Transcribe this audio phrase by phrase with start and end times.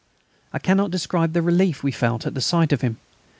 [0.51, 2.97] I cannot describe the relief we felt at the sight of him.